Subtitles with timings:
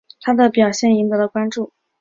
[0.19, 1.71] 他的表现赢得了关注。